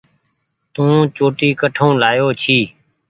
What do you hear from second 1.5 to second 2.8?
ڪٺو لآيو ڇي۔